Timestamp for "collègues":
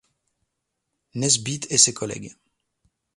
1.93-2.33